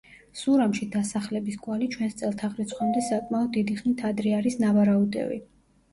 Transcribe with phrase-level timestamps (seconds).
[0.37, 5.43] სურამში დასახლების კვალი ჩვენს წელთაღრიცხვამდე საკმაოდ დიდი ხნით ადრე არის ნავარაუდევი.